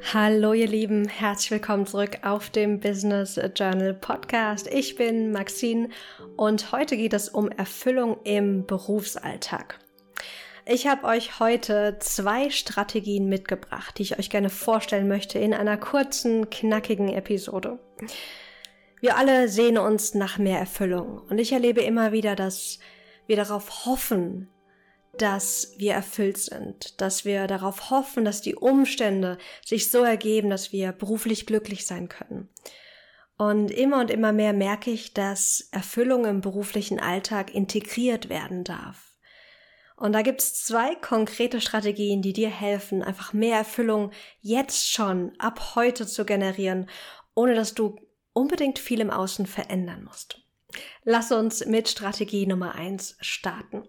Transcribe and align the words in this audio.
Hallo 0.00 0.54
ihr 0.54 0.68
Lieben, 0.68 1.06
herzlich 1.08 1.50
willkommen 1.50 1.84
zurück 1.84 2.20
auf 2.22 2.50
dem 2.50 2.80
Business 2.80 3.38
Journal 3.54 3.92
Podcast. 3.92 4.66
Ich 4.68 4.94
bin 4.94 5.32
Maxine 5.32 5.90
und 6.36 6.72
heute 6.72 6.96
geht 6.96 7.12
es 7.12 7.28
um 7.28 7.50
Erfüllung 7.50 8.16
im 8.24 8.64
Berufsalltag. 8.64 9.78
Ich 10.64 10.86
habe 10.86 11.04
euch 11.04 11.40
heute 11.40 11.96
zwei 12.00 12.48
Strategien 12.48 13.28
mitgebracht, 13.28 13.98
die 13.98 14.02
ich 14.02 14.18
euch 14.18 14.30
gerne 14.30 14.50
vorstellen 14.50 15.08
möchte 15.08 15.38
in 15.38 15.52
einer 15.52 15.76
kurzen, 15.76 16.48
knackigen 16.48 17.08
Episode. 17.08 17.78
Wir 19.00 19.16
alle 19.16 19.48
sehnen 19.48 19.78
uns 19.78 20.14
nach 20.14 20.38
mehr 20.38 20.58
Erfüllung 20.58 21.22
und 21.28 21.38
ich 21.38 21.52
erlebe 21.52 21.82
immer 21.82 22.12
wieder, 22.12 22.34
dass 22.34 22.78
wir 23.26 23.36
darauf 23.36 23.84
hoffen, 23.84 24.48
dass 25.16 25.74
wir 25.78 25.94
erfüllt 25.94 26.38
sind, 26.38 27.00
dass 27.00 27.24
wir 27.24 27.46
darauf 27.46 27.90
hoffen, 27.90 28.24
dass 28.24 28.40
die 28.40 28.54
Umstände 28.54 29.38
sich 29.64 29.90
so 29.90 30.02
ergeben, 30.04 30.50
dass 30.50 30.72
wir 30.72 30.92
beruflich 30.92 31.46
glücklich 31.46 31.86
sein 31.86 32.08
können. 32.08 32.48
Und 33.36 33.70
immer 33.70 34.00
und 34.00 34.10
immer 34.10 34.32
mehr 34.32 34.52
merke 34.52 34.90
ich, 34.90 35.14
dass 35.14 35.68
Erfüllung 35.70 36.24
im 36.24 36.40
beruflichen 36.40 36.98
Alltag 36.98 37.54
integriert 37.54 38.28
werden 38.28 38.64
darf. 38.64 39.14
Und 39.96 40.12
da 40.12 40.22
gibt 40.22 40.40
es 40.40 40.64
zwei 40.64 40.94
konkrete 40.94 41.60
Strategien, 41.60 42.22
die 42.22 42.32
dir 42.32 42.50
helfen, 42.50 43.02
einfach 43.02 43.32
mehr 43.32 43.58
Erfüllung 43.58 44.12
jetzt 44.40 44.90
schon 44.90 45.32
ab 45.38 45.74
heute 45.74 46.06
zu 46.06 46.24
generieren, 46.24 46.88
ohne 47.34 47.54
dass 47.54 47.74
du 47.74 47.96
unbedingt 48.32 48.78
viel 48.78 49.00
im 49.00 49.10
Außen 49.10 49.46
verändern 49.46 50.04
musst. 50.04 50.40
Lass 51.02 51.32
uns 51.32 51.66
mit 51.66 51.88
Strategie 51.88 52.46
Nummer 52.46 52.74
eins 52.74 53.16
starten. 53.20 53.88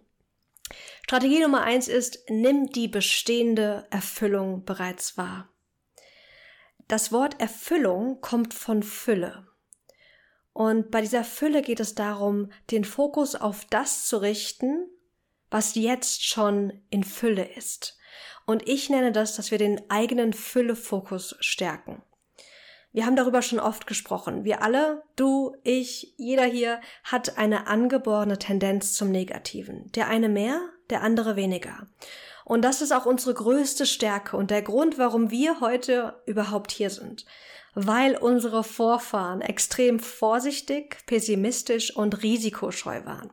Strategie 1.10 1.40
Nummer 1.40 1.64
eins 1.64 1.88
ist, 1.88 2.30
nimm 2.30 2.68
die 2.68 2.88
bestehende 2.88 3.88
Erfüllung 3.90 4.64
bereits 4.64 5.18
wahr. 5.18 5.50
Das 6.88 7.12
Wort 7.12 7.42
Erfüllung 7.42 8.22
kommt 8.22 8.54
von 8.54 8.84
Fülle. 8.84 9.48
Und 10.54 10.92
bei 10.92 11.02
dieser 11.02 11.24
Fülle 11.24 11.64
geht 11.64 11.80
es 11.80 11.96
darum, 11.96 12.52
den 12.70 12.86
Fokus 12.86 13.34
auf 13.34 13.66
das 13.72 14.06
zu 14.06 14.18
richten, 14.18 14.88
was 15.50 15.74
jetzt 15.74 16.28
schon 16.28 16.84
in 16.92 17.04
Fülle 17.04 17.56
ist. 17.56 17.98
Und 18.46 18.70
ich 18.70 18.92
nenne 18.92 19.12
das, 19.12 19.36
dass 19.36 19.50
wir 19.50 19.58
den 19.58 19.90
eigenen 19.90 20.32
Füllefokus 20.32 21.36
stärken. 21.40 22.04
Wir 22.92 23.08
haben 23.08 23.16
darüber 23.16 23.42
schon 23.42 23.60
oft 23.60 23.88
gesprochen. 23.88 24.44
Wir 24.44 24.62
alle, 24.62 25.02
du, 25.16 25.56
ich, 25.64 26.14
jeder 26.18 26.46
hier 26.46 26.80
hat 27.04 27.40
eine 27.40 27.66
angeborene 27.66 28.38
Tendenz 28.38 28.94
zum 28.94 29.10
Negativen. 29.10 29.92
Der 29.94 30.08
eine 30.08 30.30
mehr, 30.30 30.70
der 30.90 31.02
andere 31.02 31.36
weniger. 31.36 31.88
Und 32.46 32.64
das 32.64 32.82
ist 32.82 32.92
auch 32.92 33.06
unsere 33.06 33.34
größte 33.34 33.86
Stärke 33.86 34.36
und 34.36 34.50
der 34.50 34.64
Grund, 34.64 34.98
warum 34.98 35.30
wir 35.30 35.60
heute 35.60 36.22
überhaupt 36.26 36.72
hier 36.72 36.90
sind. 36.90 37.26
Weil 37.76 38.18
unsere 38.18 38.64
Vorfahren 38.64 39.42
extrem 39.42 40.00
vorsichtig, 40.00 40.98
pessimistisch 41.06 41.96
und 41.96 42.24
risikoscheu 42.24 43.06
waren. 43.06 43.32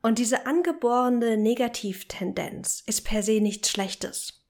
Und 0.00 0.18
diese 0.18 0.46
angeborene 0.46 1.36
Negativtendenz 1.36 2.82
ist 2.86 3.04
per 3.04 3.22
se 3.22 3.40
nichts 3.40 3.70
Schlechtes. 3.70 4.44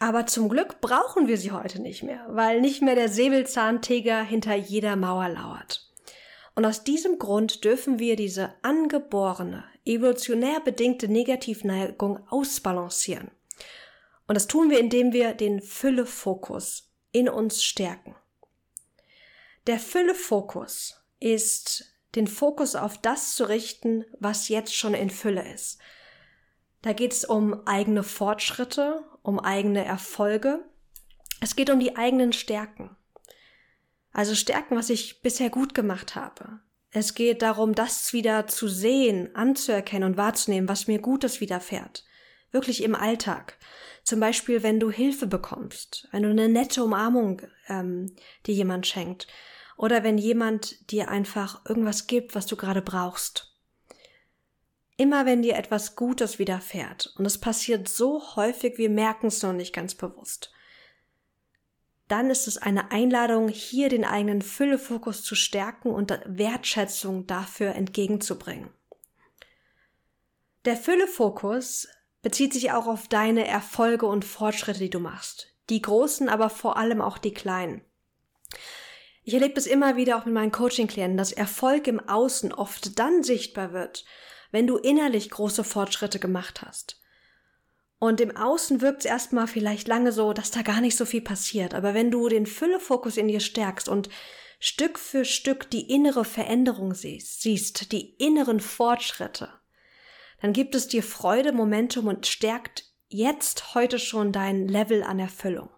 Aber 0.00 0.26
zum 0.26 0.48
Glück 0.48 0.80
brauchen 0.80 1.26
wir 1.26 1.38
sie 1.38 1.50
heute 1.50 1.82
nicht 1.82 2.04
mehr, 2.04 2.24
weil 2.28 2.60
nicht 2.60 2.82
mehr 2.82 2.94
der 2.94 3.08
Säbelzahntiger 3.08 4.22
hinter 4.22 4.54
jeder 4.54 4.94
Mauer 4.94 5.28
lauert. 5.28 5.87
Und 6.58 6.64
aus 6.64 6.82
diesem 6.82 7.20
Grund 7.20 7.62
dürfen 7.62 8.00
wir 8.00 8.16
diese 8.16 8.52
angeborene, 8.62 9.62
evolutionär 9.84 10.58
bedingte 10.58 11.06
Negativneigung 11.06 12.28
ausbalancieren. 12.28 13.30
Und 14.26 14.34
das 14.34 14.48
tun 14.48 14.68
wir, 14.68 14.80
indem 14.80 15.12
wir 15.12 15.34
den 15.34 15.62
Füllefokus 15.62 16.90
in 17.12 17.28
uns 17.28 17.62
stärken. 17.62 18.16
Der 19.68 19.78
Füllefokus 19.78 21.00
ist 21.20 21.94
den 22.16 22.26
Fokus 22.26 22.74
auf 22.74 22.98
das 22.98 23.36
zu 23.36 23.44
richten, 23.48 24.04
was 24.18 24.48
jetzt 24.48 24.74
schon 24.74 24.94
in 24.94 25.10
Fülle 25.10 25.48
ist. 25.54 25.78
Da 26.82 26.92
geht 26.92 27.12
es 27.12 27.24
um 27.24 27.68
eigene 27.68 28.02
Fortschritte, 28.02 29.04
um 29.22 29.38
eigene 29.38 29.84
Erfolge. 29.84 30.64
Es 31.40 31.54
geht 31.54 31.70
um 31.70 31.78
die 31.78 31.94
eigenen 31.94 32.32
Stärken. 32.32 32.96
Also 34.12 34.34
Stärken, 34.34 34.76
was 34.76 34.90
ich 34.90 35.22
bisher 35.22 35.50
gut 35.50 35.74
gemacht 35.74 36.14
habe. 36.14 36.60
Es 36.90 37.14
geht 37.14 37.42
darum, 37.42 37.74
das 37.74 38.12
wieder 38.12 38.46
zu 38.46 38.66
sehen, 38.66 39.34
anzuerkennen 39.34 40.10
und 40.10 40.16
wahrzunehmen, 40.16 40.68
was 40.68 40.86
mir 40.86 40.98
Gutes 40.98 41.40
widerfährt. 41.40 42.04
Wirklich 42.50 42.82
im 42.82 42.94
Alltag. 42.94 43.58
Zum 44.04 44.20
Beispiel, 44.20 44.62
wenn 44.62 44.80
du 44.80 44.90
Hilfe 44.90 45.26
bekommst, 45.26 46.08
wenn 46.12 46.22
du 46.22 46.30
eine 46.30 46.48
nette 46.48 46.82
Umarmung 46.82 47.42
ähm, 47.68 48.14
dir 48.46 48.54
jemand 48.54 48.86
schenkt. 48.86 49.26
Oder 49.76 50.02
wenn 50.02 50.18
jemand 50.18 50.90
dir 50.90 51.08
einfach 51.10 51.64
irgendwas 51.68 52.06
gibt, 52.06 52.34
was 52.34 52.46
du 52.46 52.56
gerade 52.56 52.82
brauchst. 52.82 53.54
Immer 54.96 55.26
wenn 55.26 55.42
dir 55.42 55.56
etwas 55.56 55.94
Gutes 55.94 56.40
widerfährt, 56.40 57.14
und 57.16 57.24
es 57.26 57.38
passiert 57.38 57.88
so 57.88 58.34
häufig, 58.34 58.78
wir 58.78 58.90
merken 58.90 59.28
es 59.28 59.42
noch 59.42 59.52
nicht 59.52 59.72
ganz 59.72 59.94
bewusst, 59.94 60.50
dann 62.08 62.30
ist 62.30 62.48
es 62.48 62.56
eine 62.58 62.90
Einladung, 62.90 63.48
hier 63.48 63.88
den 63.88 64.04
eigenen 64.04 64.42
Füllefokus 64.42 65.22
zu 65.22 65.34
stärken 65.34 65.90
und 65.90 66.18
Wertschätzung 66.24 67.26
dafür 67.26 67.74
entgegenzubringen. 67.74 68.70
Der 70.64 70.76
Füllefokus 70.76 71.88
bezieht 72.22 72.52
sich 72.52 72.72
auch 72.72 72.86
auf 72.86 73.08
deine 73.08 73.46
Erfolge 73.46 74.06
und 74.06 74.24
Fortschritte, 74.24 74.80
die 74.80 74.90
du 74.90 74.98
machst. 74.98 75.54
Die 75.70 75.80
großen, 75.80 76.28
aber 76.28 76.50
vor 76.50 76.76
allem 76.76 77.00
auch 77.00 77.18
die 77.18 77.32
kleinen. 77.32 77.82
Ich 79.22 79.34
erlebe 79.34 79.58
es 79.58 79.66
immer 79.66 79.96
wieder 79.96 80.16
auch 80.16 80.24
mit 80.24 80.34
meinen 80.34 80.52
Coaching-Klienten, 80.52 81.18
dass 81.18 81.32
Erfolg 81.32 81.86
im 81.86 82.00
Außen 82.00 82.52
oft 82.52 82.98
dann 82.98 83.22
sichtbar 83.22 83.72
wird, 83.72 84.04
wenn 84.50 84.66
du 84.66 84.78
innerlich 84.78 85.30
große 85.30 85.64
Fortschritte 85.64 86.18
gemacht 86.18 86.62
hast. 86.62 87.00
Und 87.98 88.20
im 88.20 88.36
Außen 88.36 88.80
wirkt 88.80 89.00
es 89.00 89.04
erstmal 89.06 89.48
vielleicht 89.48 89.88
lange 89.88 90.12
so, 90.12 90.32
dass 90.32 90.50
da 90.50 90.62
gar 90.62 90.80
nicht 90.80 90.96
so 90.96 91.04
viel 91.04 91.20
passiert. 91.20 91.74
Aber 91.74 91.94
wenn 91.94 92.10
du 92.10 92.28
den 92.28 92.46
Füllefokus 92.46 93.16
in 93.16 93.28
dir 93.28 93.40
stärkst 93.40 93.88
und 93.88 94.08
Stück 94.60 94.98
für 94.98 95.24
Stück 95.24 95.70
die 95.70 95.92
innere 95.92 96.24
Veränderung 96.24 96.94
siehst, 96.94 97.42
siehst 97.42 97.92
die 97.92 98.14
inneren 98.14 98.60
Fortschritte, 98.60 99.52
dann 100.40 100.52
gibt 100.52 100.74
es 100.74 100.88
dir 100.88 101.02
Freude, 101.02 101.52
Momentum 101.52 102.06
und 102.06 102.26
stärkt 102.26 102.84
jetzt 103.08 103.74
heute 103.74 103.98
schon 103.98 104.32
dein 104.32 104.68
Level 104.68 105.02
an 105.02 105.18
Erfüllung. 105.18 105.70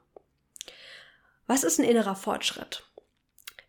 Was 1.47 1.65
ist 1.65 1.79
ein 1.79 1.85
innerer 1.85 2.17
Fortschritt? 2.17 2.85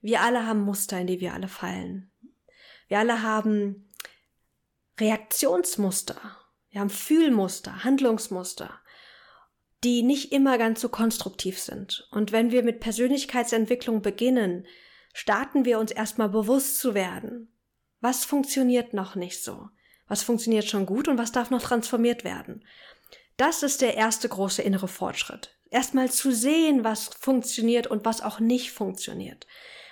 Wir 0.01 0.21
alle 0.21 0.45
haben 0.45 0.61
Muster, 0.61 0.99
in 0.99 1.07
die 1.07 1.19
wir 1.19 1.33
alle 1.33 1.47
fallen. 1.47 2.11
Wir 2.87 2.99
alle 2.99 3.21
haben 3.21 3.89
Reaktionsmuster, 4.99 6.17
wir 6.71 6.81
haben 6.81 6.89
Fühlmuster, 6.89 7.83
Handlungsmuster, 7.83 8.79
die 9.83 10.03
nicht 10.03 10.31
immer 10.31 10.57
ganz 10.57 10.81
so 10.81 10.89
konstruktiv 10.89 11.59
sind. 11.59 12.07
Und 12.11 12.31
wenn 12.31 12.51
wir 12.51 12.63
mit 12.63 12.79
Persönlichkeitsentwicklung 12.79 14.01
beginnen, 14.01 14.65
starten 15.13 15.65
wir 15.65 15.79
uns 15.79 15.91
erstmal 15.91 16.29
bewusst 16.29 16.79
zu 16.79 16.93
werden. 16.93 17.53
Was 17.99 18.25
funktioniert 18.25 18.93
noch 18.93 19.15
nicht 19.15 19.43
so? 19.43 19.69
Was 20.07 20.23
funktioniert 20.23 20.65
schon 20.65 20.85
gut 20.85 21.07
und 21.07 21.17
was 21.17 21.31
darf 21.31 21.49
noch 21.51 21.61
transformiert 21.61 22.23
werden? 22.23 22.65
Das 23.37 23.63
ist 23.63 23.81
der 23.81 23.95
erste 23.95 24.29
große 24.29 24.61
innere 24.61 24.87
Fortschritt. 24.87 25.57
Erstmal 25.69 26.11
zu 26.11 26.31
sehen, 26.31 26.83
was 26.83 27.07
funktioniert 27.07 27.87
und 27.87 28.05
was 28.05 28.21
auch 28.21 28.39
nicht 28.39 28.71
funktioniert. 28.71 29.47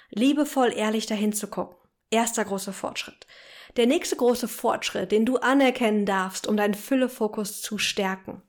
Liebevoll 0.09 0.73
ehrlich 0.73 1.05
dahin 1.05 1.33
zu 1.33 1.47
gucken. 1.47 1.77
Erster 2.09 2.43
großer 2.45 2.73
Fortschritt. 2.73 3.27
Der 3.77 3.85
nächste 3.85 4.15
große 4.15 4.47
Fortschritt, 4.47 5.11
den 5.11 5.25
du 5.25 5.37
anerkennen 5.37 6.05
darfst, 6.05 6.47
um 6.47 6.57
deinen 6.57 6.73
Füllefokus 6.73 7.61
zu 7.61 7.77
stärken, 7.77 8.41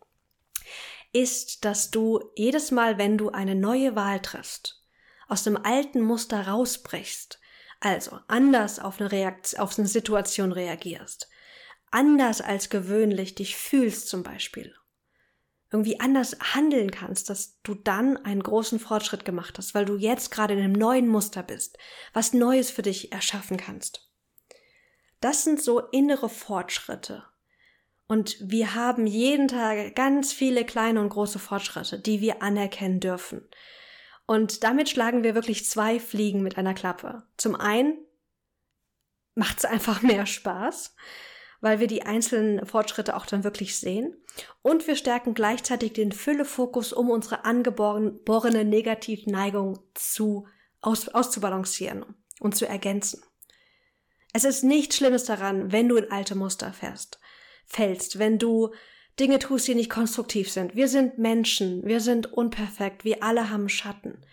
ist, 1.13 1.65
dass 1.65 1.91
du 1.91 2.21
jedes 2.37 2.71
Mal, 2.71 2.99
wenn 2.99 3.19
du 3.19 3.31
eine 3.31 3.55
neue 3.55 3.97
Wahl 3.97 4.21
triffst, 4.21 4.85
aus 5.29 5.43
dem 5.43 5.57
alten 5.57 6.01
Muster 6.01 6.47
rausbrichst, 6.49 7.41
also 7.81 8.19
anders 8.29 8.79
auf 8.79 9.01
eine, 9.01 9.11
Reaktion, 9.11 9.61
auf 9.61 9.79
eine 9.79 9.89
Situation 9.89 10.53
reagierst, 10.53 11.29
anders 11.91 12.41
als 12.41 12.69
gewöhnlich 12.69 13.35
dich 13.35 13.57
fühlst 13.57 14.09
zum 14.09 14.23
Beispiel, 14.23 14.75
irgendwie 15.73 16.01
anders 16.01 16.37
handeln 16.41 16.91
kannst, 16.91 17.31
dass 17.31 17.61
du 17.63 17.75
dann 17.75 18.17
einen 18.19 18.43
großen 18.43 18.79
Fortschritt 18.79 19.25
gemacht 19.25 19.59
hast, 19.59 19.75
weil 19.75 19.85
du 19.85 19.97
jetzt 19.97 20.31
gerade 20.31 20.55
in 20.55 20.61
einem 20.61 20.73
neuen 20.73 21.09
Muster 21.09 21.43
bist, 21.43 21.79
was 22.13 22.33
Neues 22.33 22.71
für 22.71 22.83
dich 22.83 23.13
erschaffen 23.13 23.57
kannst. 23.57 24.10
Das 25.21 25.45
sind 25.45 25.63
so 25.63 25.81
innere 25.81 26.29
Fortschritte. 26.29 27.25
Und 28.07 28.37
wir 28.41 28.75
haben 28.75 29.07
jeden 29.07 29.47
Tag 29.47 29.95
ganz 29.95 30.33
viele 30.33 30.65
kleine 30.65 31.01
und 31.01 31.11
große 31.11 31.39
Fortschritte, 31.39 31.99
die 31.99 32.21
wir 32.21 32.43
anerkennen 32.43 32.99
dürfen. 32.99 33.49
Und 34.27 34.65
damit 34.65 34.89
schlagen 34.89 35.23
wir 35.23 35.35
wirklich 35.35 35.67
zwei 35.67 36.01
Fliegen 36.01 36.43
mit 36.43 36.59
einer 36.59 36.75
Klappe. 36.75 37.23
Zum 37.37 37.55
einen 37.55 37.99
macht 39.35 39.59
es 39.59 39.65
einfach 39.65 40.03
mehr 40.03 40.27
Spaß, 40.27 40.97
weil 41.61 41.79
wir 41.79 41.87
die 41.87 42.03
einzelnen 42.03 42.67
Fortschritte 42.67 43.15
auch 43.15 43.27
dann 43.27 43.45
wirklich 43.45 43.77
sehen. 43.77 44.17
Und 44.63 44.87
wir 44.87 44.97
stärken 44.97 45.35
gleichzeitig 45.35 45.93
den 45.93 46.13
Füllefokus, 46.13 46.93
um 46.93 47.11
unsere 47.11 47.45
angeborene 47.45 48.65
Negativneigung 48.65 49.79
zu, 49.95 50.49
aus, 50.81 51.09
auszubalancieren 51.09 52.07
und 52.41 52.57
zu 52.57 52.67
ergänzen. 52.67 53.23
Es 54.33 54.45
ist 54.45 54.63
nichts 54.63 54.97
Schlimmes 54.97 55.25
daran, 55.25 55.73
wenn 55.73 55.89
du 55.89 55.97
in 55.97 56.11
alte 56.11 56.35
Muster 56.35 56.73
fährst, 56.73 57.19
fällst, 57.67 58.19
wenn 58.19 58.39
du 58.39 58.73
Dinge 59.19 59.39
tust, 59.39 59.69
die 59.69 59.75
nicht 59.75 59.91
konstruktiv 59.91 60.51
sind. 60.51 60.77
Wir 60.77 60.89
sind 60.89 61.19
Menschen, 61.19 61.85
wir 61.85 62.01
sind 62.01 62.33
unperfekt, 62.33 63.05
wir 63.05 63.23
alle 63.23 63.51
haben 63.51 63.69
Schatten. 63.69 64.25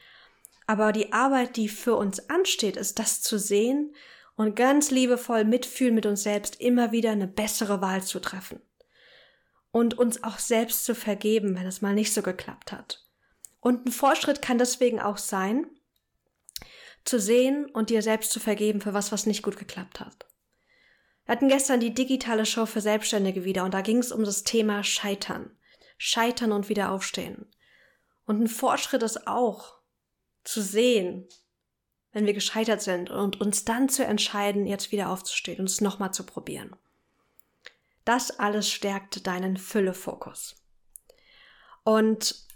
Aber 0.68 0.92
die 0.92 1.14
Arbeit, 1.14 1.56
die 1.56 1.70
für 1.70 1.96
uns 1.96 2.30
ansteht, 2.30 2.78
ist 2.78 3.00
das 3.00 3.22
zu 3.22 3.40
sehen 3.40 3.96
und 4.36 4.56
ganz 4.56 4.92
liebevoll 4.92 5.46
mitfühlen 5.46 5.96
mit 5.96 6.06
uns 6.06 6.24
selbst, 6.24 6.62
immer 6.62 6.92
wieder 6.92 7.12
eine 7.12 7.28
bessere 7.28 7.82
Wahl 7.82 8.04
zu 8.04 8.20
treffen. 8.20 8.62
Und 9.72 9.98
uns 9.98 10.24
auch 10.24 10.40
selbst 10.40 10.86
zu 10.86 10.96
vergeben, 10.96 11.56
wenn 11.56 11.66
es 11.66 11.82
mal 11.82 11.94
nicht 11.94 12.14
so 12.14 12.22
geklappt 12.22 12.72
hat. 12.72 13.06
Und 13.60 13.86
ein 13.86 13.92
Fortschritt 13.92 14.42
kann 14.42 14.58
deswegen 14.58 15.00
auch 15.00 15.18
sein, 15.18 15.68
zu 17.07 17.19
sehen 17.19 17.65
und 17.68 17.89
dir 17.89 18.01
selbst 18.01 18.31
zu 18.31 18.39
vergeben 18.39 18.81
für 18.81 18.94
was, 18.94 19.12
was 19.12 19.25
nicht 19.25 19.44
gut 19.44 19.57
geklappt 19.57 20.00
hat. 20.00 20.25
Wir 21.25 21.33
hatten 21.33 21.50
gestern 21.50 21.80
die 21.80 21.94
digitale 21.94 22.45
Show 22.45 22.65
für 22.65 22.81
Selbstständige 22.81 23.44
wieder 23.44 23.63
und 23.65 23.74
da 23.74 23.81
ging 23.81 23.98
es 23.98 24.12
um 24.12 24.24
das 24.24 24.44
Thema 24.44 24.83
Scheitern. 24.83 25.51
Scheitern 25.98 26.51
und 26.51 26.69
wieder 26.69 26.92
aufstehen. 26.92 27.48
Und 28.25 28.42
ein 28.42 28.48
Fortschritt 28.48 29.04
ist 29.04 29.27
auch 29.27 29.77
zu 30.44 30.62
sehen, 30.62 31.27
wenn 32.12 32.25
wir 32.25 32.33
gescheitert 32.33 32.81
sind 32.81 33.09
und 33.09 33.42
uns 33.42 33.65
dann 33.65 33.89
zu 33.89 34.06
entscheiden, 34.06 34.65
jetzt 34.65 34.92
wieder 34.92 35.09
aufzustehen 35.09 35.59
und 35.59 35.65
es 35.65 35.81
nochmal 35.81 36.13
zu 36.13 36.25
probieren. 36.25 36.75
Das 38.06 38.31
alles 38.39 38.69
stärkt 38.69 39.27
deinen 39.27 39.57
Füllefokus. 39.57 40.56
Und 41.83 42.47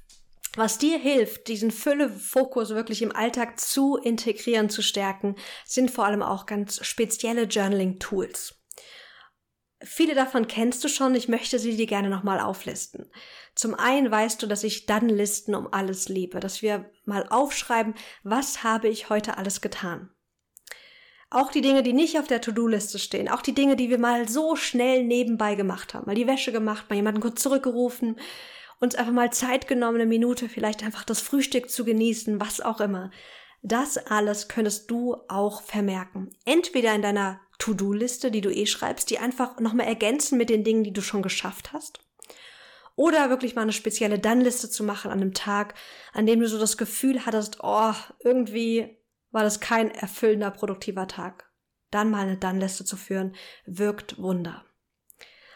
was 0.56 0.78
dir 0.78 0.98
hilft, 0.98 1.48
diesen 1.48 1.72
Füllefokus 1.72 2.70
wirklich 2.70 3.02
im 3.02 3.16
Alltag 3.16 3.60
zu 3.60 3.98
integrieren, 3.98 4.70
zu 4.70 4.82
stärken, 4.82 5.36
sind 5.66 5.92
vor 5.92 6.06
allem 6.06 6.22
auch 6.22 6.46
ganz 6.46 6.86
spezielle 6.86 7.44
Journaling-Tools. 7.44 8.56
Viele 9.84 10.14
davon 10.14 10.48
kennst 10.48 10.84
du 10.84 10.90
schon, 10.90 11.16
ich 11.16 11.28
möchte 11.28 11.58
sie 11.58 11.76
dir 11.76 11.88
gerne 11.88 12.10
nochmal 12.10 12.40
auflisten. 12.40 13.10
Zum 13.56 13.74
einen 13.74 14.12
weißt 14.12 14.42
du, 14.42 14.48
dass 14.48 14.64
ich 14.64 14.86
dann 14.86 15.10
Listen 15.10 15.56
um 15.56 15.74
alles 15.74 16.08
liebe, 16.08 16.40
dass 16.40 16.62
wir 16.62 16.92
mal 17.06 17.26
aufschreiben, 17.30 17.96
was 18.24 18.64
habe 18.64 18.90
ich 18.90 19.10
heute 19.10 19.38
alles 19.38 19.60
getan. 19.60 20.12
Auch 21.32 21.50
die 21.50 21.62
Dinge, 21.62 21.82
die 21.82 21.94
nicht 21.94 22.20
auf 22.20 22.28
der 22.28 22.42
To-Do-Liste 22.42 23.00
stehen, 23.00 23.30
auch 23.30 23.42
die 23.42 23.56
Dinge, 23.56 23.76
die 23.76 23.90
wir 23.90 23.98
mal 23.98 24.28
so 24.28 24.56
schnell 24.56 25.06
nebenbei 25.06 25.56
gemacht 25.56 25.94
haben, 25.94 26.06
mal 26.06 26.16
die 26.16 26.28
Wäsche 26.28 26.52
gemacht, 26.52 26.90
mal 26.90 26.98
jemanden 26.98 27.22
kurz 27.22 27.42
zurückgerufen, 27.42 28.20
uns 28.82 28.96
einfach 28.96 29.14
mal 29.14 29.32
Zeit 29.32 29.68
genommen, 29.68 30.02
eine 30.02 30.08
Minute 30.08 30.50
vielleicht 30.50 30.84
einfach 30.84 31.06
das 31.06 31.22
Frühstück 31.22 31.70
zu 31.70 31.86
genießen, 31.86 32.42
was 32.42 32.60
auch 32.60 32.82
immer. 32.82 33.12
Das 33.62 33.98
alles 33.98 34.48
könntest 34.48 34.90
du 34.90 35.16
auch 35.28 35.62
vermerken. 35.62 36.32
Entweder 36.46 36.94
in 36.96 37.04
deiner 37.04 37.40
To-Do-Liste, 37.60 38.32
die 38.32 38.42
du 38.42 38.52
eh 38.52 38.66
schreibst, 38.66 39.12
die 39.12 39.20
einfach 39.20 39.60
nochmal 39.60 39.86
ergänzen 39.86 40.38
mit 40.38 40.50
den 40.50 40.64
Dingen, 40.64 40.84
die 40.84 40.94
du 40.94 41.02
schon 41.02 41.22
geschafft 41.22 41.74
hast. 41.74 42.00
Oder 42.96 43.30
wirklich 43.30 43.56
mal 43.56 43.62
eine 43.62 43.72
spezielle 43.72 44.18
Dann-Liste 44.18 44.70
zu 44.70 44.84
machen 44.84 45.12
an 45.12 45.22
einem 45.22 45.34
Tag, 45.34 45.76
an 46.12 46.26
dem 46.26 46.40
du 46.40 46.48
so 46.48 46.60
das 46.60 46.76
Gefühl 46.76 47.26
hattest, 47.26 47.60
oh, 47.62 47.94
irgendwie 48.24 48.98
war 49.30 49.44
das 49.44 49.60
kein 49.60 49.92
erfüllender, 49.92 50.50
produktiver 50.50 51.08
Tag. 51.08 51.50
Dann 51.92 52.10
mal 52.10 52.22
eine 52.22 52.38
Dann-Liste 52.38 52.84
zu 52.84 52.98
führen, 52.98 53.36
wirkt 53.66 54.18
Wunder. 54.18 54.66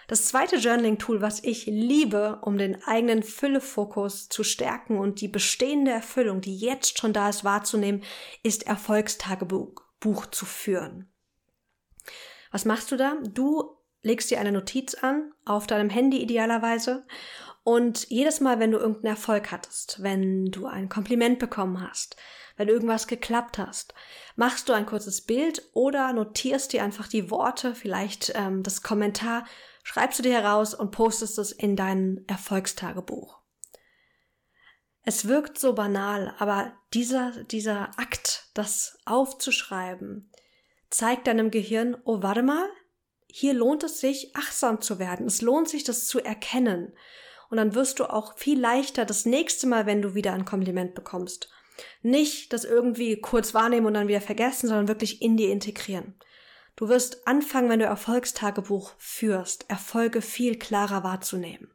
Das 0.08 0.26
zweite 0.26 0.58
Journaling-Tool, 0.58 1.22
was 1.22 1.44
ich 1.44 1.66
liebe, 1.66 2.40
um 2.44 2.58
den 2.58 2.84
eigenen 2.84 3.24
Füllefokus 3.24 4.30
zu 4.30 4.44
stärken 4.44 5.00
und 5.00 5.22
die 5.22 5.28
bestehende 5.28 5.92
Erfüllung, 5.92 6.42
die 6.42 6.58
jetzt 6.58 7.00
schon 7.00 7.14
da 7.14 7.30
ist, 7.30 7.44
wahrzunehmen, 7.44 8.04
ist 8.44 8.68
Erfolgstagebuch 8.68 10.26
zu 10.32 10.46
führen. 10.46 11.12
Was 12.52 12.66
machst 12.66 12.92
du 12.92 12.98
da? 12.98 13.18
Du 13.28 13.78
legst 14.04 14.30
dir 14.30 14.40
eine 14.40 14.52
Notiz 14.52 14.94
an, 14.94 15.34
auf 15.46 15.66
deinem 15.66 15.90
Handy 15.90 16.22
idealerweise, 16.22 17.06
und 17.66 18.08
jedes 18.12 18.42
Mal, 18.42 18.60
wenn 18.60 18.72
du 18.72 18.78
irgendeinen 18.78 19.16
Erfolg 19.16 19.52
hattest, 19.52 20.04
wenn 20.04 20.46
du 20.52 20.68
ein 20.68 20.88
Kompliment 20.88 21.40
bekommen 21.40 21.82
hast, 21.82 22.16
wenn 22.56 22.68
irgendwas 22.68 23.08
geklappt 23.08 23.58
hast, 23.58 23.94
machst 24.36 24.70
du 24.70 24.74
ein 24.74 24.86
kurzes 24.86 25.22
Bild 25.22 25.62
oder 25.74 26.14
notierst 26.14 26.74
dir 26.74 26.84
einfach 26.84 27.08
die 27.08 27.30
Worte, 27.30 27.76
vielleicht 27.76 28.34
ähm, 28.36 28.64
das 28.64 28.82
Kommentar, 28.82 29.46
schreibst 29.84 30.20
du 30.20 30.24
dir 30.24 30.34
heraus 30.34 30.74
und 30.74 30.92
postest 30.92 31.38
es 31.38 31.52
in 31.52 31.76
dein 31.76 32.24
Erfolgstagebuch. 32.28 33.40
Es 35.04 35.28
wirkt 35.28 35.60
so 35.60 35.74
banal, 35.74 36.34
aber 36.40 36.74
dieser, 36.94 37.44
dieser 37.44 37.92
Akt, 38.00 38.50
das 38.56 38.98
aufzuschreiben, 39.06 40.32
zeigt 40.90 41.28
deinem 41.28 41.52
Gehirn, 41.52 41.96
oh, 42.06 42.24
warte 42.24 42.42
mal, 42.42 42.68
hier 43.28 43.54
lohnt 43.54 43.84
es 43.84 44.00
sich, 44.00 44.36
achtsam 44.36 44.82
zu 44.82 44.98
werden. 44.98 45.28
Es 45.28 45.42
lohnt 45.42 45.70
sich, 45.70 45.84
das 45.84 46.08
zu 46.08 46.22
erkennen. 46.22 46.94
Und 47.50 47.58
dann 47.58 47.76
wirst 47.76 48.00
du 48.00 48.06
auch 48.06 48.38
viel 48.38 48.60
leichter 48.60 49.06
das 49.06 49.26
nächste 49.26 49.68
Mal, 49.68 49.86
wenn 49.86 50.02
du 50.02 50.16
wieder 50.16 50.34
ein 50.34 50.46
Kompliment 50.46 50.96
bekommst, 50.96 51.50
nicht 52.02 52.54
das 52.54 52.64
irgendwie 52.64 53.20
kurz 53.20 53.54
wahrnehmen 53.54 53.86
und 53.86 53.94
dann 53.94 54.08
wieder 54.08 54.22
vergessen, 54.22 54.68
sondern 54.68 54.88
wirklich 54.88 55.22
in 55.22 55.38
dir 55.38 55.52
integrieren. 55.52 56.16
Du 56.76 56.90
wirst 56.90 57.28
anfangen, 57.28 57.70
wenn 57.70 57.80
du 57.80 57.86
Erfolgstagebuch 57.86 58.94
führst, 58.98 59.70
Erfolge 59.70 60.22
viel 60.22 60.58
klarer 60.60 61.04
wahrzunehmen. 61.04 61.70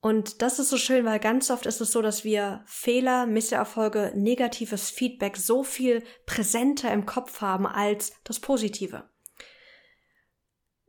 Und 0.00 0.42
das 0.42 0.58
ist 0.58 0.70
so 0.70 0.78
schön, 0.78 1.04
weil 1.04 1.20
ganz 1.20 1.48
oft 1.50 1.64
ist 1.64 1.80
es 1.80 1.92
so, 1.92 2.02
dass 2.02 2.24
wir 2.24 2.64
Fehler, 2.66 3.24
Misserfolge, 3.26 4.12
negatives 4.16 4.90
Feedback 4.90 5.36
so 5.36 5.62
viel 5.62 6.02
präsenter 6.26 6.92
im 6.92 7.06
Kopf 7.06 7.40
haben 7.40 7.66
als 7.66 8.12
das 8.24 8.40
Positive. 8.40 9.08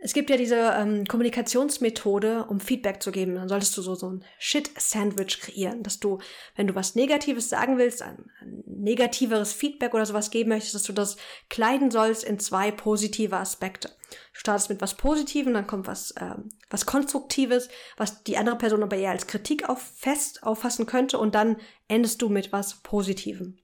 Es 0.06 0.12
gibt 0.12 0.30
ja 0.30 0.36
diese 0.36 0.58
ähm, 0.58 1.06
Kommunikationsmethode, 1.06 2.44
um 2.50 2.60
Feedback 2.60 3.02
zu 3.02 3.14
geben. 3.14 3.36
Dann 3.36 3.48
solltest 3.48 3.78
du 3.78 3.82
so, 3.82 3.96
so 3.96 4.10
ein 4.10 4.26
Shit-Sandwich 4.38 5.40
kreieren, 5.40 5.82
dass 5.82 6.02
du, 6.02 6.20
wenn 6.58 6.68
du 6.68 6.76
was 6.76 6.96
Negatives 6.96 7.48
sagen 7.48 7.78
willst, 7.78 8.02
ein, 8.02 8.30
ein, 8.42 8.64
negativeres 8.66 9.54
Feedback 9.54 9.94
oder 9.94 10.06
sowas 10.06 10.30
geben 10.30 10.50
möchtest, 10.50 10.76
dass 10.76 10.84
du 10.84 10.92
das 10.92 11.16
kleiden 11.50 11.90
sollst 11.90 12.26
in 12.26 12.38
zwei 12.38 12.70
positive 12.70 13.38
Aspekte. 13.38 13.92
Du 14.10 14.40
startest 14.40 14.70
mit 14.70 14.82
was 14.82 14.96
Positivem, 14.96 15.54
dann 15.54 15.68
kommt 15.68 15.88
was, 15.88 16.14
ähm, 16.20 16.50
was 16.70 16.86
Konstruktives, 16.86 17.70
was 17.96 18.24
die 18.24 18.36
andere 18.38 18.58
Person 18.58 18.84
aber 18.84 18.98
eher 18.98 19.12
als 19.12 19.28
Kritik 19.28 19.70
auf, 19.70 19.82
fest 19.82 20.44
auffassen 20.44 20.86
könnte 20.86 21.18
und 21.18 21.34
dann 21.34 21.56
endest 21.88 22.22
du 22.22 22.28
mit 22.28 22.52
was 22.52 22.84
Positivem. 22.84 23.57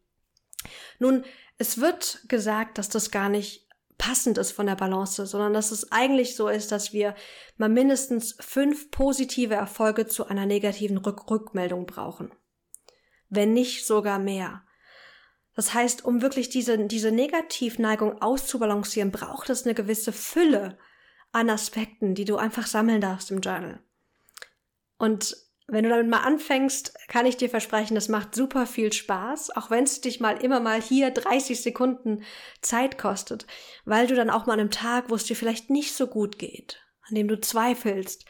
Nun, 1.00 1.25
es 1.58 1.81
wird 1.81 2.24
gesagt, 2.29 2.77
dass 2.77 2.88
das 2.88 3.12
gar 3.12 3.27
nicht 3.27 3.68
passend 4.00 4.39
ist 4.39 4.53
von 4.53 4.65
der 4.65 4.75
Balance, 4.75 5.27
sondern 5.27 5.53
dass 5.53 5.70
es 5.70 5.91
eigentlich 5.91 6.36
so 6.36 6.48
ist, 6.48 6.72
dass 6.72 6.94
wir 6.94 7.13
mal 7.58 7.70
mindestens 7.70 8.36
fünf 8.39 8.89
positive 8.89 9.53
Erfolge 9.53 10.08
zu 10.08 10.25
einer 10.25 10.48
negativen 10.48 10.98
Rück 10.98 11.29
Rückmeldung 11.29 11.86
brauchen. 11.86 12.32
Wenn 13.29 13.53
nicht 13.53 13.86
sogar 13.86 14.18
mehr. 14.18 14.63
Das 15.53 15.74
heißt, 15.74 16.06
um 16.06 16.22
wirklich 16.22 16.50
diese, 16.50 16.88
diese 16.88 17.12
Negativneigung 17.12 18.22
auszubalancieren, 18.22 19.12
braucht 19.12 19.50
es 19.50 19.65
eine 19.65 19.75
gewisse 19.75 20.13
Fülle 20.13 20.79
an 21.32 21.50
Aspekten, 21.50 22.15
die 22.15 22.25
du 22.25 22.38
einfach 22.38 22.65
sammeln 22.65 23.01
darfst 23.01 23.29
im 23.29 23.41
Journal. 23.41 23.84
Und 24.98 25.36
wenn 25.71 25.83
du 25.83 25.89
damit 25.89 26.09
mal 26.09 26.21
anfängst, 26.21 26.93
kann 27.07 27.25
ich 27.25 27.38
dir 27.38 27.49
versprechen, 27.49 27.95
das 27.95 28.09
macht 28.09 28.33
super 28.33 28.65
viel 28.65 28.91
Spaß, 28.91 29.55
auch 29.55 29.69
wenn 29.69 29.83
es 29.83 30.01
dich 30.01 30.19
mal 30.19 30.38
immer 30.43 30.59
mal 30.59 30.81
hier 30.81 31.11
30 31.11 31.61
Sekunden 31.61 32.23
Zeit 32.61 32.97
kostet, 32.97 33.45
weil 33.85 34.07
du 34.07 34.15
dann 34.15 34.29
auch 34.29 34.45
mal 34.45 34.53
an 34.53 34.59
einem 34.59 34.71
Tag, 34.71 35.09
wo 35.09 35.15
es 35.15 35.25
dir 35.25 35.35
vielleicht 35.35 35.69
nicht 35.69 35.93
so 35.93 36.07
gut 36.07 36.39
geht, 36.39 36.81
an 37.07 37.15
dem 37.15 37.27
du 37.27 37.39
zweifelst, 37.39 38.25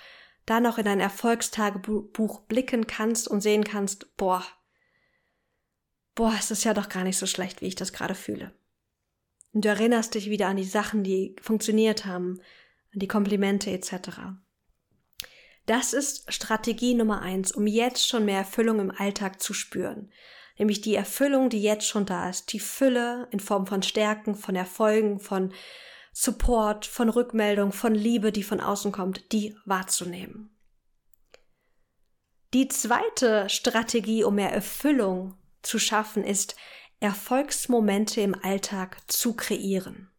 dann 0.46 0.66
auch 0.66 0.78
in 0.78 0.86
dein 0.86 1.00
Erfolgstagebuch 1.00 2.42
blicken 2.42 2.88
kannst 2.88 3.28
und 3.28 3.42
sehen 3.42 3.64
kannst, 3.64 4.18
boah, 4.18 4.44
boah, 6.16 6.34
es 6.38 6.52
ist 6.52 6.64
ja 6.64 6.74
doch 6.74 6.90
gar 6.90 7.04
nicht 7.04 7.18
so 7.18 7.26
schlecht, 7.26 7.62
wie 7.62 7.68
ich 7.68 7.76
das 7.76 7.94
gerade 7.94 8.16
fühle. 8.16 8.54
Und 9.54 9.66
du 9.66 9.70
erinnerst 9.70 10.16
dich 10.16 10.30
wieder 10.30 10.48
an 10.48 10.58
die 10.58 10.64
Sachen, 10.64 11.04
die 11.04 11.36
funktioniert 11.42 12.06
haben, 12.06 12.40
an 12.94 13.00
die 13.00 13.08
Komplimente 13.08 13.72
etc. 13.72 13.94
Das 15.70 15.94
ist 15.94 16.34
Strategie 16.34 16.96
Nummer 16.96 17.22
eins, 17.22 17.52
um 17.52 17.68
jetzt 17.68 18.08
schon 18.08 18.26
mehr 18.26 18.40
Erfüllung 18.40 18.80
im 18.80 18.90
Alltag 18.90 19.40
zu 19.40 19.54
spüren. 19.54 20.12
Nämlich 20.58 20.82
die 20.82 20.96
Erfüllung, 20.96 21.52
die 21.52 21.62
jetzt 21.62 21.86
schon 21.86 22.08
da 22.08 22.28
ist. 22.28 22.52
Die 22.54 22.60
Fülle 22.60 23.28
in 23.30 23.40
Form 23.40 23.68
von 23.68 23.84
Stärken, 23.84 24.34
von 24.34 24.56
Erfolgen, 24.56 25.20
von 25.20 25.54
Support, 26.12 26.88
von 26.88 27.08
Rückmeldung, 27.08 27.72
von 27.72 27.94
Liebe, 27.94 28.32
die 28.32 28.42
von 28.42 28.62
außen 28.62 28.92
kommt, 28.92 29.32
die 29.32 29.56
wahrzunehmen. 29.64 30.50
Die 32.56 32.68
zweite 32.68 33.48
Strategie, 33.48 34.24
um 34.24 34.34
mehr 34.34 34.52
Erfüllung 34.52 35.38
zu 35.62 35.78
schaffen, 35.78 36.24
ist 36.24 36.56
Erfolgsmomente 37.00 38.22
im 38.22 38.34
Alltag 38.34 38.98
zu 39.06 39.36
kreieren. 39.36 40.10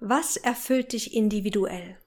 Was 0.00 0.38
erfüllt 0.38 0.94
dich 0.94 1.12
individuell? 1.12 2.01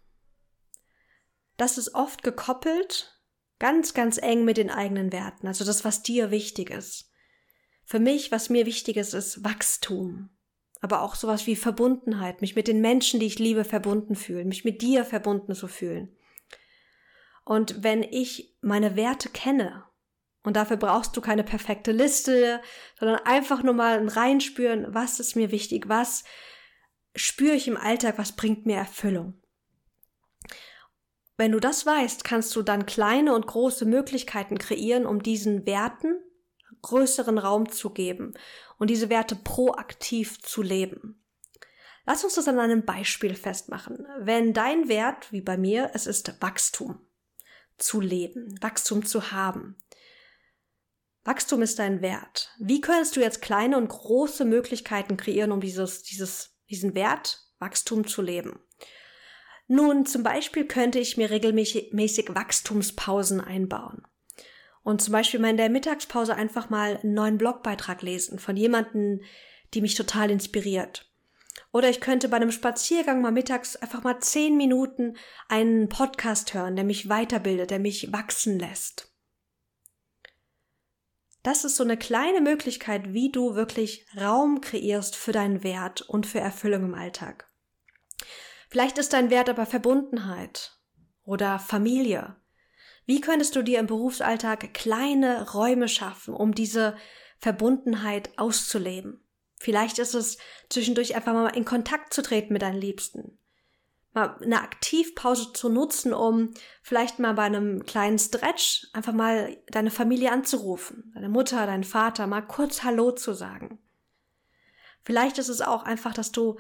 Das 1.58 1.78
ist 1.78 1.96
oft 1.96 2.24
gekoppelt, 2.24 3.22
ganz, 3.60 3.94
ganz 3.94 4.18
eng 4.18 4.46
mit 4.46 4.58
den 4.58 4.70
eigenen 4.70 5.12
Werten, 5.12 5.48
also 5.48 5.64
das, 5.64 5.86
was 5.86 6.04
dir 6.04 6.32
wichtig 6.32 6.70
ist. 6.70 7.12
Für 7.86 8.00
mich, 8.00 8.32
was 8.32 8.50
mir 8.50 8.66
wichtig 8.66 8.98
ist, 8.98 9.14
ist 9.14 9.44
Wachstum, 9.44 10.30
aber 10.82 11.02
auch 11.02 11.16
sowas 11.16 11.48
wie 11.48 11.56
Verbundenheit, 11.56 12.42
mich 12.42 12.56
mit 12.56 12.68
den 12.68 12.82
Menschen, 12.82 13.20
die 13.20 13.28
ich 13.28 13.40
liebe, 13.40 13.64
verbunden 13.64 14.16
fühlen, 14.16 14.48
mich 14.48 14.66
mit 14.66 14.82
dir 14.82 15.06
verbunden 15.06 15.54
zu 15.54 15.68
fühlen. 15.68 16.18
Und 17.46 17.84
wenn 17.84 18.02
ich 18.02 18.58
meine 18.62 18.96
Werte 18.96 19.30
kenne, 19.30 19.86
und 20.46 20.56
dafür 20.56 20.78
brauchst 20.78 21.18
du 21.18 21.22
keine 21.22 21.44
perfekte 21.44 21.92
Liste, 21.92 22.62
sondern 23.00 23.20
einfach 23.26 23.64
nur 23.64 23.74
mal 23.74 23.98
ein 23.98 24.10
Reinspüren, 24.10 24.94
was 24.94 25.20
ist 25.20 25.36
mir 25.36 25.52
wichtig, 25.52 25.90
was 25.90 26.24
spüre 27.16 27.56
ich 27.56 27.68
im 27.68 27.78
Alltag, 27.78 28.18
was 28.18 28.36
bringt 28.36 28.66
mir 28.66 28.76
Erfüllung. 28.76 29.42
Wenn 31.38 31.52
du 31.52 31.60
das 31.60 31.86
weißt, 31.86 32.24
kannst 32.24 32.56
du 32.56 32.62
dann 32.62 32.86
kleine 32.86 33.36
und 33.36 33.48
große 33.48 33.86
Möglichkeiten 33.86 34.58
kreieren, 34.58 35.06
um 35.06 35.22
diesen 35.22 35.66
Werten 35.66 36.22
größeren 36.82 37.38
Raum 37.38 37.70
zu 37.70 37.90
geben 37.90 38.34
und 38.78 38.90
diese 38.90 39.10
Werte 39.10 39.36
proaktiv 39.36 40.42
zu 40.42 40.62
leben. 40.62 41.22
Lass 42.06 42.24
uns 42.24 42.36
das 42.36 42.48
an 42.48 42.60
einem 42.60 42.86
Beispiel 42.86 43.34
festmachen. 43.34 44.06
Wenn 44.20 44.54
dein 44.54 44.88
Wert, 44.88 45.32
wie 45.32 45.42
bei 45.42 45.58
mir, 45.58 45.92
es 45.94 46.06
ist 46.06 46.42
Wachstum 46.42 47.00
zu 47.78 48.00
leben, 48.00 48.62
Wachstum 48.62 49.04
zu 49.04 49.32
haben. 49.32 49.76
Wachstum 51.24 51.64
ist 51.64 51.80
dein 51.80 52.02
Wert. 52.02 52.52
Wie 52.60 52.82
könntest 52.82 53.16
du 53.16 53.22
jetzt 53.22 53.42
kleine 53.42 53.78
und 53.78 53.88
große 53.88 54.46
Möglichkeiten 54.46 55.18
kreieren, 55.18 55.52
um 55.52 55.60
dieses, 55.60 56.04
dieses, 56.04 56.56
diesen 56.70 56.94
Wert 56.94 57.42
Wachstum 57.58 58.06
zu 58.06 58.22
leben? 58.22 58.60
Nun, 59.68 60.06
zum 60.06 60.24
Beispiel 60.24 60.66
könnte 60.66 61.00
ich 61.00 61.18
mir 61.18 61.30
regelmäßig 61.32 62.36
Wachstumspausen 62.36 63.42
einbauen 63.42 64.04
und 64.86 65.02
zum 65.02 65.14
Beispiel 65.14 65.40
mal 65.40 65.50
in 65.50 65.58
der 65.58 65.70
Mittagspause 65.70 66.36
einfach 66.36 66.70
mal 66.70 66.98
einen 66.98 67.16
neuen 67.16 67.40
Blogbeitrag 67.40 68.04
lesen 68.04 68.38
von 68.38 68.56
jemandem, 68.56 69.22
die 69.74 69.82
mich 69.82 69.96
total 69.96 70.30
inspiriert. 70.30 71.12
Oder 71.72 71.90
ich 71.90 72.00
könnte 72.00 72.30
bei 72.30 72.38
einem 72.38 72.52
Spaziergang 72.52 73.20
mal 73.22 73.32
mittags 73.32 73.76
einfach 73.76 74.04
mal 74.04 74.20
zehn 74.20 74.56
Minuten 74.56 75.18
einen 75.50 75.90
Podcast 75.90 76.54
hören, 76.54 76.76
der 76.76 76.86
mich 76.86 77.10
weiterbildet, 77.10 77.72
der 77.72 77.80
mich 77.80 78.14
wachsen 78.14 78.60
lässt. 78.60 79.12
Das 81.42 81.66
ist 81.66 81.76
so 81.76 81.84
eine 81.84 81.98
kleine 81.98 82.42
Möglichkeit, 82.42 83.12
wie 83.12 83.32
du 83.32 83.56
wirklich 83.56 84.06
Raum 84.16 84.62
kreierst 84.62 85.16
für 85.16 85.32
deinen 85.32 85.64
Wert 85.64 86.02
und 86.02 86.28
für 86.28 86.40
Erfüllung 86.40 86.86
im 86.86 86.94
Alltag. 86.94 87.50
Vielleicht 88.70 88.98
ist 88.98 89.14
dein 89.14 89.30
Wert 89.30 89.50
aber 89.50 89.66
Verbundenheit 89.66 90.78
oder 91.24 91.60
Familie 91.60 92.36
wie 93.06 93.22
könntest 93.22 93.56
du 93.56 93.62
dir 93.62 93.80
im 93.80 93.88
Berufsalltag 93.88 94.74
kleine 94.74 95.52
Räume 95.52 95.88
schaffen, 95.88 96.34
um 96.34 96.56
diese 96.56 96.96
Verbundenheit 97.38 98.38
auszuleben? 98.38 99.22
Vielleicht 99.60 100.00
ist 100.00 100.16
es 100.16 100.38
zwischendurch 100.70 101.16
einfach 101.16 101.34
mal 101.34 101.56
in 101.56 101.66
Kontakt 101.66 102.14
zu 102.14 102.22
treten 102.22 102.54
mit 102.54 102.64
deinen 102.64 102.82
Liebsten. 102.82 103.38
Mal 104.14 104.38
eine 104.42 104.62
Aktivpause 104.62 105.54
zu 105.54 105.70
nutzen, 105.70 106.14
um 106.14 106.54
vielleicht 106.82 107.20
mal 107.20 107.34
bei 107.34 107.44
einem 107.44 107.86
kleinen 107.86 108.18
Stretch 108.18 108.88
einfach 108.94 109.14
mal 109.14 109.58
deine 109.68 109.92
Familie 109.92 110.32
anzurufen, 110.32 111.12
deine 111.14 111.30
Mutter, 111.30 111.66
deinen 111.66 111.84
Vater, 111.84 112.26
mal 112.26 112.42
kurz 112.42 112.84
Hallo 112.84 113.12
zu 113.12 113.34
sagen. 113.34 113.80
Vielleicht 115.04 115.38
ist 115.38 115.50
es 115.50 115.62
auch 115.62 115.84
einfach, 115.84 116.14
dass 116.14 116.32
du 116.32 116.58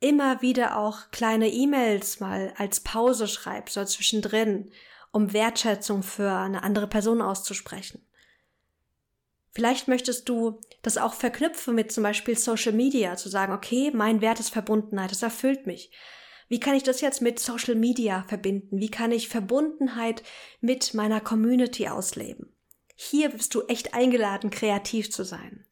immer 0.00 0.42
wieder 0.42 0.78
auch 0.78 1.10
kleine 1.10 1.48
E-Mails 1.48 2.20
mal 2.20 2.52
als 2.56 2.80
Pause 2.80 3.26
schreibst 3.26 3.76
oder 3.76 3.86
zwischendrin 3.86 4.70
um 5.10 5.32
Wertschätzung 5.32 6.02
für 6.02 6.30
eine 6.30 6.62
andere 6.62 6.86
Person 6.86 7.22
auszusprechen. 7.22 8.04
Vielleicht 9.50 9.88
möchtest 9.88 10.28
du 10.28 10.60
das 10.82 10.98
auch 10.98 11.14
verknüpfen 11.14 11.74
mit 11.74 11.90
zum 11.90 12.04
Beispiel 12.04 12.38
Social 12.38 12.72
Media, 12.72 13.16
zu 13.16 13.28
sagen, 13.28 13.52
okay, 13.52 13.90
mein 13.92 14.20
Wert 14.20 14.38
ist 14.38 14.50
Verbundenheit, 14.50 15.10
das 15.10 15.22
erfüllt 15.22 15.66
mich. 15.66 15.90
Wie 16.48 16.60
kann 16.60 16.74
ich 16.74 16.82
das 16.82 17.00
jetzt 17.00 17.20
mit 17.20 17.38
Social 17.40 17.74
Media 17.74 18.24
verbinden? 18.28 18.78
Wie 18.78 18.90
kann 18.90 19.12
ich 19.12 19.28
Verbundenheit 19.28 20.22
mit 20.60 20.94
meiner 20.94 21.20
Community 21.20 21.88
ausleben? 21.88 22.54
Hier 22.94 23.30
bist 23.30 23.54
du 23.54 23.62
echt 23.62 23.94
eingeladen, 23.94 24.50
kreativ 24.50 25.10
zu 25.10 25.24
sein. 25.24 25.66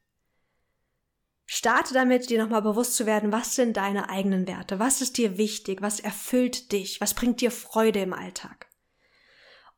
Starte 1.47 1.95
damit, 1.95 2.29
dir 2.29 2.43
nochmal 2.43 2.63
bewusst 2.63 2.97
zu 2.97 3.07
werden, 3.07 3.31
was 3.31 3.55
sind 3.55 3.77
deine 3.77 4.11
eigenen 4.11 4.49
Werte? 4.49 4.81
Was 4.81 5.01
ist 5.01 5.17
dir 5.17 5.39
wichtig? 5.39 5.81
Was 5.81 6.01
erfüllt 6.01 6.73
dich? 6.73 7.01
Was 7.01 7.15
bringt 7.15 7.41
dir 7.41 7.53
Freude 7.53 8.01
im 8.01 8.13
Alltag? 8.13 8.67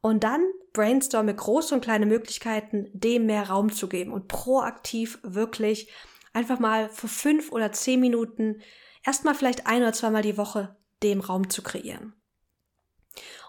Und 0.01 0.25
dann 0.25 0.43
brainstorme 0.73 1.35
große 1.35 1.75
und 1.75 1.83
kleine 1.83 2.07
Möglichkeiten, 2.07 2.89
dem 2.93 3.27
mehr 3.27 3.49
Raum 3.49 3.73
zu 3.73 3.89
geben 3.89 4.13
und 4.13 4.29
proaktiv 4.29 5.19
wirklich 5.23 5.93
einfach 6.33 6.59
mal 6.59 6.89
für 6.89 7.09
fünf 7.09 7.53
oder 7.53 7.73
zehn 7.73 8.01
Minuten 8.01 8.63
erstmal 9.05 9.35
vielleicht 9.35 9.67
ein 9.67 9.83
oder 9.83 9.93
zweimal 9.93 10.23
die 10.23 10.37
Woche 10.37 10.77
dem 11.03 11.21
Raum 11.21 11.51
zu 11.51 11.63
kreieren. 11.63 12.15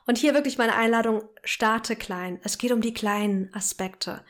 Und 0.06 0.18
hier 0.18 0.34
wirklich 0.34 0.58
meine 0.58 0.76
Einladung, 0.76 1.22
starte 1.44 1.96
klein. 1.96 2.40
Es 2.44 2.58
geht 2.58 2.72
um 2.72 2.82
die 2.82 2.94
kleinen 2.94 3.54
Aspekte. 3.54 4.26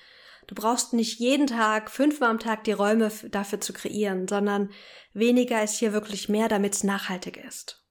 Du 0.50 0.56
brauchst 0.56 0.94
nicht 0.94 1.20
jeden 1.20 1.46
Tag, 1.46 1.91
fünfmal 1.91 2.32
am 2.32 2.39
Tag 2.39 2.63
die 2.63 2.72
Räume 2.72 3.12
dafür 3.29 3.62
zu 3.62 3.72
kreieren, 3.72 4.27
sondern 4.27 4.72
weniger 5.13 5.63
ist 5.63 5.77
hier 5.77 5.94
wirklich 5.94 6.27
mehr, 6.27 6.48
damit 6.48 6.74
es 6.74 6.84
nachhaltig 6.84 7.38
ist. 7.38 7.86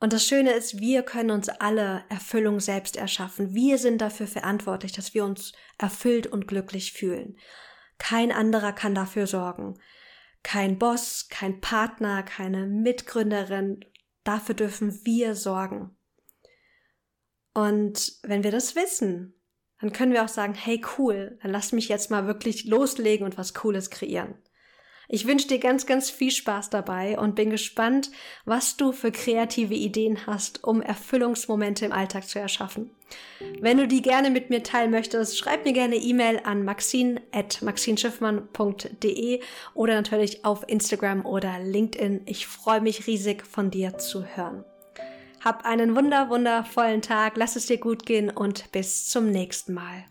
Und 0.00 0.12
das 0.12 0.26
Schöne 0.26 0.50
ist, 0.50 0.80
wir 0.80 1.04
können 1.04 1.30
uns 1.30 1.48
alle 1.48 2.04
Erfüllung 2.08 2.58
selbst 2.58 2.96
erschaffen. 2.96 3.54
Wir 3.54 3.78
sind 3.78 4.00
dafür 4.00 4.26
verantwortlich, 4.26 4.90
dass 4.90 5.14
wir 5.14 5.24
uns 5.24 5.52
erfüllt 5.78 6.26
und 6.26 6.48
glücklich 6.48 6.94
fühlen. 6.94 7.38
Kein 7.98 8.32
anderer 8.32 8.72
kann 8.72 8.96
dafür 8.96 9.28
sorgen. 9.28 9.78
Kein 10.42 10.80
Boss, 10.80 11.28
kein 11.28 11.60
Partner, 11.60 12.24
keine 12.24 12.66
Mitgründerin. 12.66 13.84
Dafür 14.24 14.56
dürfen 14.56 14.98
wir 15.04 15.36
sorgen. 15.36 15.96
Und 17.54 18.14
wenn 18.24 18.42
wir 18.42 18.50
das 18.50 18.74
wissen, 18.74 19.40
dann 19.84 19.92
können 19.92 20.14
wir 20.14 20.24
auch 20.24 20.28
sagen, 20.28 20.54
hey 20.54 20.80
cool, 20.96 21.38
dann 21.42 21.52
lass 21.52 21.72
mich 21.72 21.90
jetzt 21.90 22.10
mal 22.10 22.26
wirklich 22.26 22.64
loslegen 22.64 23.26
und 23.26 23.36
was 23.36 23.52
Cooles 23.52 23.90
kreieren. 23.90 24.34
Ich 25.08 25.26
wünsche 25.26 25.48
dir 25.48 25.58
ganz, 25.58 25.84
ganz 25.84 26.08
viel 26.08 26.30
Spaß 26.30 26.70
dabei 26.70 27.18
und 27.18 27.34
bin 27.34 27.50
gespannt, 27.50 28.10
was 28.46 28.78
du 28.78 28.92
für 28.92 29.12
kreative 29.12 29.74
Ideen 29.74 30.26
hast, 30.26 30.64
um 30.64 30.80
Erfüllungsmomente 30.80 31.84
im 31.84 31.92
Alltag 31.92 32.26
zu 32.26 32.38
erschaffen. 32.38 32.92
Wenn 33.60 33.76
du 33.76 33.86
die 33.86 34.00
gerne 34.00 34.30
mit 34.30 34.48
mir 34.48 34.62
teilen 34.62 34.90
möchtest, 34.90 35.36
schreib 35.36 35.66
mir 35.66 35.74
gerne 35.74 35.96
E-Mail 35.96 36.40
an 36.44 36.64
maxine.maxinschiffmann.de 36.64 39.40
oder 39.74 39.96
natürlich 39.96 40.46
auf 40.46 40.66
Instagram 40.66 41.26
oder 41.26 41.58
LinkedIn. 41.58 42.22
Ich 42.24 42.46
freue 42.46 42.80
mich 42.80 43.06
riesig 43.06 43.46
von 43.46 43.70
dir 43.70 43.98
zu 43.98 44.24
hören. 44.24 44.64
Hab 45.44 45.66
einen 45.66 45.94
wunder, 45.94 46.30
wundervollen 46.30 47.02
Tag, 47.02 47.36
lass 47.36 47.54
es 47.54 47.66
dir 47.66 47.76
gut 47.76 48.06
gehen 48.06 48.30
und 48.30 48.72
bis 48.72 49.10
zum 49.10 49.30
nächsten 49.30 49.74
Mal. 49.74 50.06